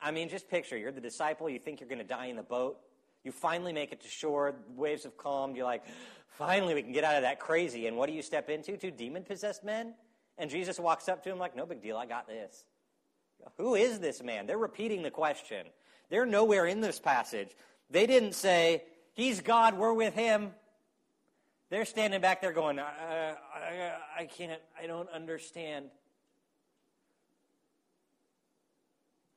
[0.00, 2.42] I mean, just picture you're the disciple, you think you're going to die in the
[2.42, 2.78] boat.
[3.24, 5.56] You finally make it to shore, waves have calmed.
[5.56, 5.82] You're like,
[6.28, 7.86] finally, we can get out of that crazy.
[7.88, 8.76] And what do you step into?
[8.76, 9.94] Two demon possessed men?
[10.38, 12.64] And Jesus walks up to him, like, no big deal, I got this.
[13.56, 14.46] Who is this man?
[14.46, 15.66] They're repeating the question.
[16.10, 17.50] They're nowhere in this passage.
[17.90, 18.84] They didn't say,
[19.18, 20.52] He's God, we're with Him.
[21.70, 25.86] They're standing back there going, I, I, I can't, I don't understand.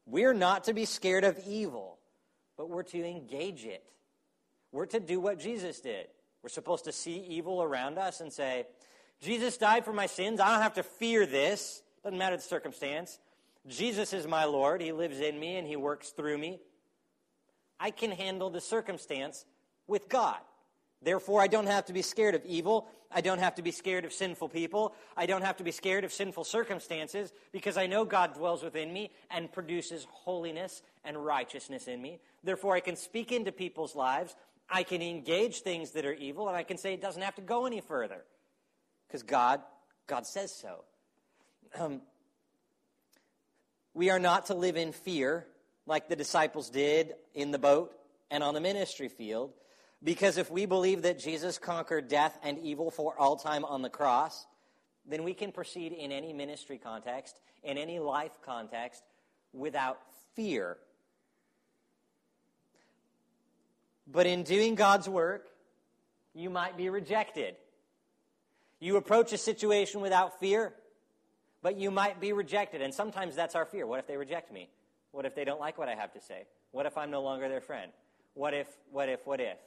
[0.05, 1.97] We're not to be scared of evil,
[2.57, 3.83] but we're to engage it.
[4.71, 6.05] We're to do what Jesus did.
[6.43, 8.67] We're supposed to see evil around us and say,
[9.19, 10.39] Jesus died for my sins.
[10.39, 11.81] I don't have to fear this.
[12.03, 13.17] Doesn't matter the circumstance.
[13.65, 14.79] Jesus is my Lord.
[14.79, 16.59] He lives in me and He works through me.
[17.79, 19.43] I can handle the circumstance
[19.87, 20.37] with God.
[21.01, 22.87] Therefore, I don't have to be scared of evil.
[23.11, 24.93] I don't have to be scared of sinful people.
[25.17, 28.93] I don't have to be scared of sinful circumstances because I know God dwells within
[28.93, 32.19] me and produces holiness and righteousness in me.
[32.43, 34.35] Therefore, I can speak into people's lives.
[34.69, 37.41] I can engage things that are evil, and I can say it doesn't have to
[37.41, 38.23] go any further
[39.07, 39.61] because God,
[40.07, 40.85] God says so.
[41.77, 42.01] Um,
[43.93, 45.45] we are not to live in fear
[45.85, 47.91] like the disciples did in the boat
[48.29, 49.51] and on the ministry field.
[50.03, 53.89] Because if we believe that Jesus conquered death and evil for all time on the
[53.89, 54.47] cross,
[55.05, 59.03] then we can proceed in any ministry context, in any life context,
[59.53, 59.99] without
[60.35, 60.77] fear.
[64.07, 65.47] But in doing God's work,
[66.33, 67.55] you might be rejected.
[68.79, 70.73] You approach a situation without fear,
[71.61, 72.81] but you might be rejected.
[72.81, 73.85] And sometimes that's our fear.
[73.85, 74.69] What if they reject me?
[75.11, 76.45] What if they don't like what I have to say?
[76.71, 77.91] What if I'm no longer their friend?
[78.33, 79.57] What if, what if, what if?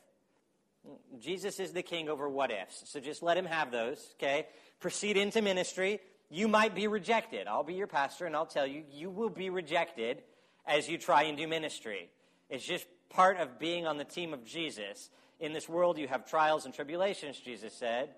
[1.19, 2.83] Jesus is the king over what ifs.
[2.87, 4.47] So just let him have those, okay?
[4.81, 6.01] Proceed into ministry.
[6.31, 7.47] You might be rejected.
[7.47, 10.23] I'll be your pastor and I'll tell you, you will be rejected
[10.67, 12.11] as you try and do ministry.
[12.51, 15.11] It's just part of being on the team of Jesus.
[15.41, 18.11] In this world, you have trials and tribulations, Jesus said.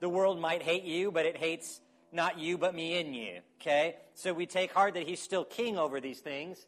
[0.00, 1.80] The world might hate you, but it hates
[2.10, 3.96] not you, but me in you, okay?
[4.14, 6.66] So we take heart that he's still king over these things.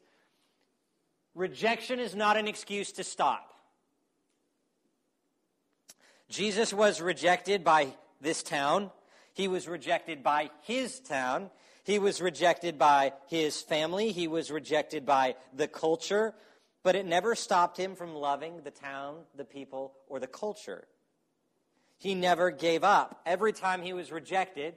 [1.34, 3.53] Rejection is not an excuse to stop.
[6.28, 7.88] Jesus was rejected by
[8.20, 8.90] this town.
[9.34, 11.50] He was rejected by his town.
[11.84, 14.12] He was rejected by his family.
[14.12, 16.34] He was rejected by the culture.
[16.82, 20.86] But it never stopped him from loving the town, the people, or the culture.
[21.98, 23.20] He never gave up.
[23.24, 24.74] Every time he was rejected,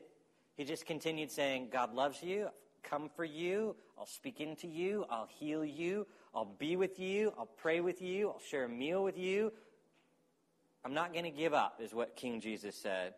[0.56, 2.50] he just continued saying, God loves you.
[2.84, 3.76] Come for you.
[3.98, 5.06] I'll speak into you.
[5.10, 6.08] I'll heal you.
[6.34, 7.34] I'll be with you.
[7.38, 8.30] I'll pray with you.
[8.30, 9.52] I'll share a meal with you.
[10.86, 13.13] I'm not going to give up, is what King Jesus said.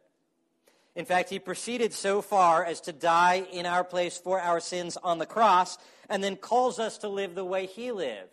[0.95, 4.97] In fact, he proceeded so far as to die in our place for our sins
[4.97, 5.77] on the cross
[6.09, 8.31] and then calls us to live the way he lived.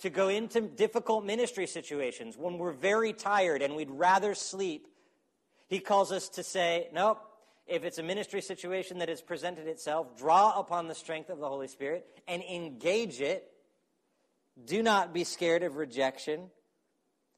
[0.00, 4.88] To go into difficult ministry situations when we're very tired and we'd rather sleep.
[5.68, 7.20] He calls us to say, nope,
[7.66, 11.48] if it's a ministry situation that has presented itself, draw upon the strength of the
[11.48, 13.50] Holy Spirit and engage it.
[14.64, 16.50] Do not be scared of rejection.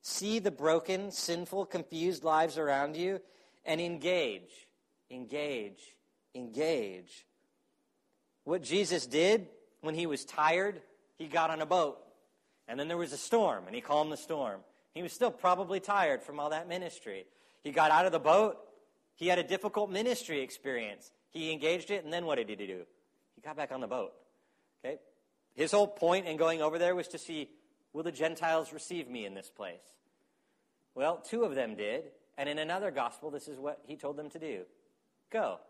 [0.09, 3.20] See the broken, sinful, confused lives around you
[3.66, 4.66] and engage,
[5.11, 5.94] engage,
[6.34, 7.26] engage.
[8.44, 9.48] What Jesus did
[9.82, 10.80] when he was tired,
[11.18, 11.98] he got on a boat.
[12.66, 14.61] And then there was a storm, and he calmed the storm.
[14.94, 17.26] He was still probably tired from all that ministry.
[17.62, 18.56] He got out of the boat.
[19.14, 21.11] He had a difficult ministry experience.
[21.28, 22.86] He engaged it, and then what did he do?
[23.34, 24.14] He got back on the boat.
[24.82, 24.96] Okay?
[25.54, 27.50] His whole point in going over there was to see
[27.92, 29.97] will the Gentiles receive me in this place?
[30.99, 32.11] Well, two of them did.
[32.36, 34.64] And in another gospel, this is what he told them to do
[35.30, 35.61] go.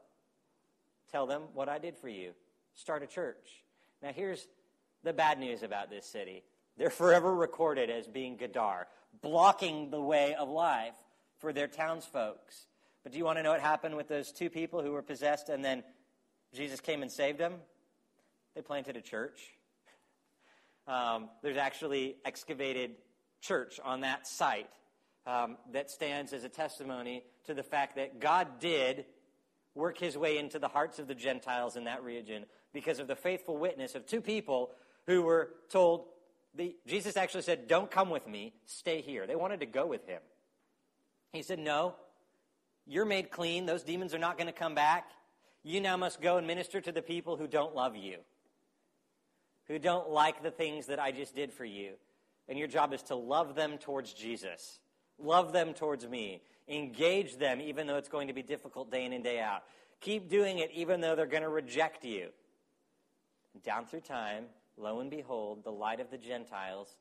[1.13, 2.33] Tell them what I did for you.
[2.75, 3.63] Start a church.
[4.03, 4.47] Now, here's
[5.03, 6.45] the bad news about this city
[6.79, 8.87] they're forever recorded as being Gadar,
[9.21, 10.95] blocking the way of life
[11.41, 12.67] for their townsfolks.
[13.03, 15.51] But do you want to know what happened with those two people who were possessed
[15.51, 15.85] and then
[16.55, 17.57] Jesus came and saved them?
[18.55, 19.41] They planted a church.
[20.87, 22.93] Um, there's actually excavated
[23.43, 24.71] church on that site
[25.27, 29.05] um, that stands as a testimony to the fact that God did
[29.75, 33.17] work his way into the hearts of the Gentiles in that region because of the
[33.17, 34.71] faithful witness of two people
[35.07, 36.07] who were told,
[36.55, 39.27] the, Jesus actually said, Don't come with me, stay here.
[39.27, 40.21] They wanted to go with him.
[41.33, 41.95] He said, No,
[42.87, 43.67] you're made clean.
[43.67, 45.11] Those demons are not going to come back.
[45.63, 48.19] You now must go and minister to the people who don't love you,
[49.67, 51.93] who don't like the things that I just did for you.
[52.49, 54.79] And your job is to love them towards Jesus.
[55.19, 56.43] Love them towards me.
[56.69, 59.63] Engage them even though it's going to be difficult day in and day out.
[60.01, 62.29] Keep doing it even though they're going to reject you.
[63.65, 64.45] Down through time,
[64.77, 66.97] lo and behold, the light of the Gentiles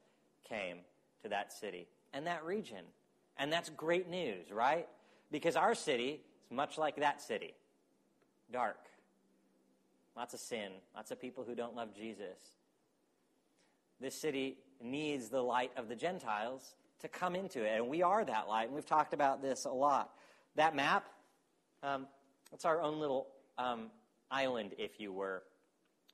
[0.48, 0.78] came
[1.22, 2.86] to that city and that region.
[3.38, 4.88] And that's great news, right?
[5.32, 7.54] Because our city is much like that city
[8.52, 8.80] dark,
[10.16, 12.56] lots of sin, lots of people who don't love Jesus.
[14.00, 17.76] This city needs the light of the Gentiles to come into it.
[17.76, 18.66] And we are that light.
[18.66, 20.12] And we've talked about this a lot.
[20.56, 21.06] That map,
[21.84, 22.08] um,
[22.52, 23.28] it's our own little
[23.58, 23.92] um,
[24.32, 25.44] island, if you were.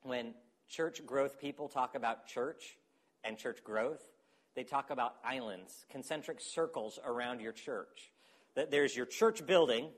[0.02, 0.34] When
[0.68, 2.76] church growth people talk about church
[3.22, 4.02] and church growth,
[4.54, 8.12] they talk about islands, concentric circles around your church.
[8.54, 9.88] That there's your church building,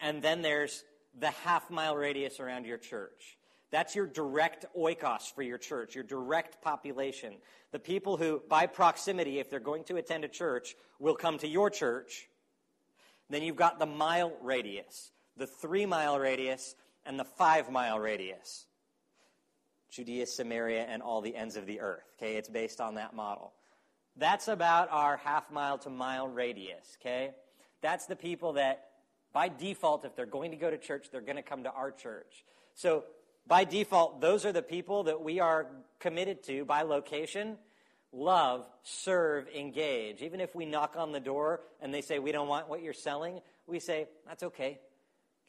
[0.00, 0.84] and then there's
[1.18, 3.37] the half mile radius around your church.
[3.70, 7.34] That's your direct oikos for your church, your direct population.
[7.70, 11.48] The people who, by proximity, if they're going to attend a church, will come to
[11.48, 12.28] your church.
[13.28, 18.64] Then you've got the mile radius, the three mile radius, and the five mile radius.
[19.90, 22.04] Judea, Samaria, and all the ends of the earth.
[22.18, 23.52] Okay, it's based on that model.
[24.16, 26.96] That's about our half mile to mile radius.
[27.00, 27.30] Okay,
[27.82, 28.86] that's the people that,
[29.32, 31.90] by default, if they're going to go to church, they're going to come to our
[31.90, 32.44] church.
[32.74, 33.04] So
[33.48, 35.66] by default, those are the people that we are
[35.98, 37.56] committed to by location
[38.12, 40.22] love, serve, engage.
[40.22, 42.92] Even if we knock on the door and they say, We don't want what you're
[42.92, 44.78] selling, we say, That's okay.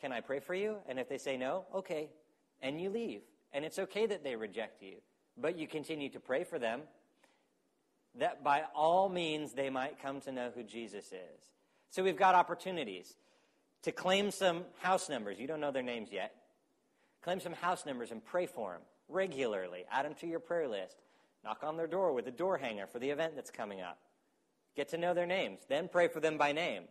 [0.01, 0.77] Can I pray for you?
[0.87, 2.09] And if they say no, okay.
[2.61, 3.21] And you leave.
[3.53, 4.95] And it's okay that they reject you,
[5.37, 6.81] but you continue to pray for them
[8.15, 11.41] that by all means they might come to know who Jesus is.
[11.89, 13.15] So we've got opportunities
[13.83, 15.39] to claim some house numbers.
[15.39, 16.33] You don't know their names yet.
[17.21, 19.85] Claim some house numbers and pray for them regularly.
[19.91, 20.97] Add them to your prayer list.
[21.43, 23.97] Knock on their door with a door hanger for the event that's coming up.
[24.75, 25.61] Get to know their names.
[25.67, 26.83] Then pray for them by name.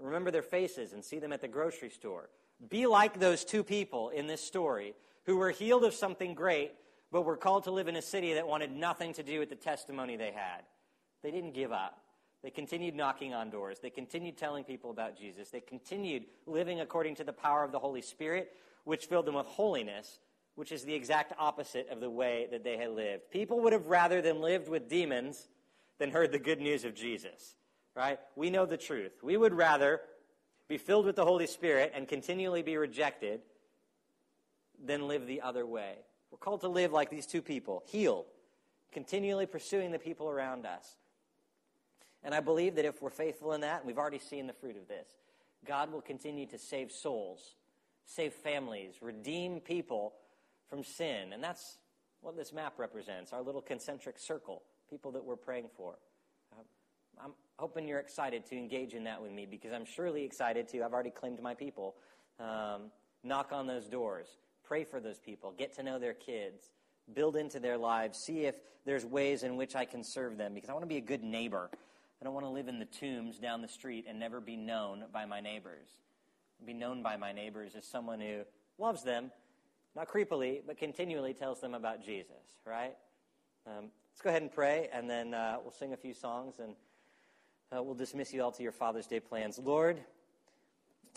[0.00, 2.30] Remember their faces and see them at the grocery store.
[2.68, 4.94] Be like those two people in this story
[5.24, 6.72] who were healed of something great,
[7.10, 9.56] but were called to live in a city that wanted nothing to do with the
[9.56, 10.62] testimony they had.
[11.22, 11.98] They didn't give up.
[12.42, 13.78] They continued knocking on doors.
[13.80, 15.50] They continued telling people about Jesus.
[15.50, 18.52] They continued living according to the power of the Holy Spirit,
[18.88, 20.18] which filled them with holiness,
[20.54, 23.30] which is the exact opposite of the way that they had lived.
[23.30, 25.46] People would have rather than lived with demons
[25.98, 27.54] than heard the good news of Jesus,
[27.94, 28.18] right?
[28.34, 29.12] We know the truth.
[29.22, 30.00] We would rather
[30.68, 33.42] be filled with the Holy Spirit and continually be rejected
[34.82, 35.96] than live the other way.
[36.30, 38.24] We're called to live like these two people, healed,
[38.90, 40.96] continually pursuing the people around us.
[42.24, 44.78] And I believe that if we're faithful in that, and we've already seen the fruit
[44.78, 45.08] of this,
[45.66, 47.56] God will continue to save souls,
[48.08, 50.14] save families, redeem people
[50.68, 51.32] from sin.
[51.32, 51.78] And that's
[52.22, 55.98] what this map represents our little concentric circle, people that we're praying for.
[56.52, 56.64] Um,
[57.22, 60.82] I'm hoping you're excited to engage in that with me because I'm surely excited to.
[60.82, 61.96] I've already claimed my people.
[62.40, 62.90] Um,
[63.22, 64.26] knock on those doors,
[64.64, 66.70] pray for those people, get to know their kids,
[67.12, 68.54] build into their lives, see if
[68.86, 71.24] there's ways in which I can serve them because I want to be a good
[71.24, 71.68] neighbor.
[72.20, 75.04] I don't want to live in the tombs down the street and never be known
[75.12, 75.88] by my neighbors.
[76.64, 78.42] Be known by my neighbors as someone who
[78.78, 79.30] loves them,
[79.96, 82.94] not creepily, but continually tells them about Jesus, right?
[83.66, 86.74] Um, let's go ahead and pray, and then uh, we'll sing a few songs, and
[87.74, 89.58] uh, we'll dismiss you all to your Father's Day plans.
[89.58, 90.00] Lord,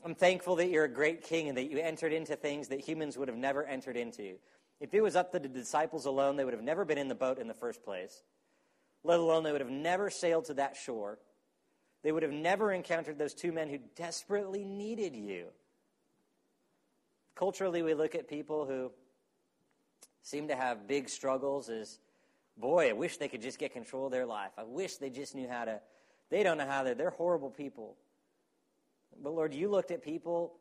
[0.03, 3.17] I'm thankful that you're a great king and that you entered into things that humans
[3.17, 4.35] would have never entered into.
[4.79, 7.15] If it was up to the disciples alone, they would have never been in the
[7.15, 8.23] boat in the first place,
[9.03, 11.19] let alone they would have never sailed to that shore.
[12.03, 15.47] They would have never encountered those two men who desperately needed you.
[17.35, 18.91] Culturally, we look at people who
[20.23, 21.99] seem to have big struggles as,
[22.57, 24.51] boy, I wish they could just get control of their life.
[24.57, 25.79] I wish they just knew how to.
[26.29, 26.95] They don't know how to.
[26.95, 27.95] They're horrible people.
[29.21, 30.53] But Lord, you looked at people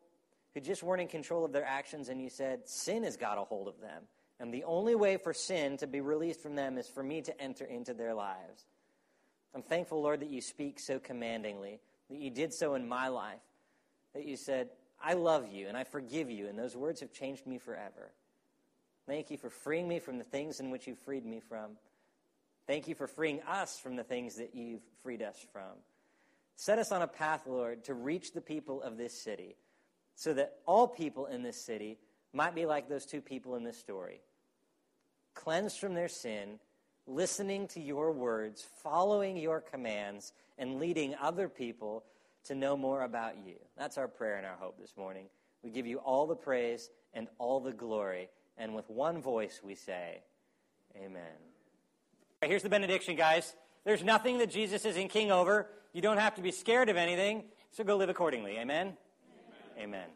[0.53, 3.41] who just weren't in control of their actions and you said, sin has got a
[3.41, 4.03] hold of them.
[4.39, 7.41] And the only way for sin to be released from them is for me to
[7.41, 8.65] enter into their lives.
[9.53, 11.79] I'm thankful, Lord, that you speak so commandingly,
[12.09, 13.39] that you did so in my life,
[14.13, 14.69] that you said,
[15.03, 18.11] I love you and I forgive you, and those words have changed me forever.
[19.07, 21.71] Thank you for freeing me from the things in which you freed me from.
[22.67, 25.79] Thank you for freeing us from the things that you've freed us from.
[26.55, 29.55] Set us on a path, Lord, to reach the people of this city
[30.15, 31.97] so that all people in this city
[32.33, 34.21] might be like those two people in this story
[35.33, 36.59] cleansed from their sin,
[37.07, 42.03] listening to your words, following your commands, and leading other people
[42.45, 43.55] to know more about you.
[43.77, 45.25] That's our prayer and our hope this morning.
[45.63, 48.29] We give you all the praise and all the glory.
[48.57, 50.21] And with one voice we say,
[50.95, 51.21] Amen.
[52.41, 53.55] here's the benediction, guys.
[53.85, 55.67] There's nothing that Jesus isn't king over.
[55.93, 58.57] You don't have to be scared of anything, so go live accordingly.
[58.57, 58.93] Amen?
[59.77, 59.83] Amen.
[59.83, 60.07] Amen.